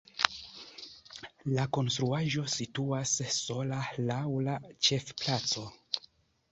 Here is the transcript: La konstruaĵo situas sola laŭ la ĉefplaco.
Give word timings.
La 1.57 1.65
konstruaĵo 1.79 2.47
situas 2.55 3.15
sola 3.37 3.83
laŭ 4.11 4.21
la 4.51 4.59
ĉefplaco. 4.89 5.71